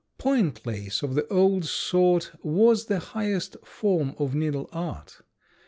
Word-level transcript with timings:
Point 0.17 0.65
lace 0.65 1.03
of 1.03 1.13
the 1.13 1.27
old 1.27 1.63
sort 1.63 2.31
was 2.41 2.85
the 2.87 2.97
highest 2.97 3.55
form 3.63 4.15
of 4.17 4.33
needle 4.33 4.67
art. 4.73 5.21